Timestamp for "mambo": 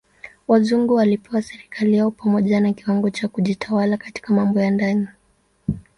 4.33-4.59